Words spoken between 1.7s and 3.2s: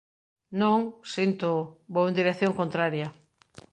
vou en dirección contraria.